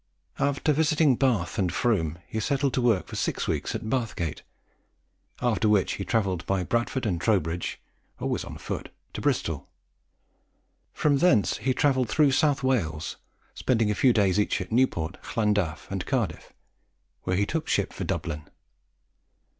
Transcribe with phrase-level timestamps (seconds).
[0.39, 4.41] After visiting Bath and Frome, he settled to work for six weeks at Bathgate;
[5.43, 7.79] after which he travelled by Bradford and Trowbridge
[8.19, 9.69] always on foot to Bristol.
[10.91, 13.17] From thence he travelled through South Wales,
[13.53, 16.51] spending a few days each at Newport, Llandaff, and Cardiff,
[17.21, 18.49] where he took ship for Dublin.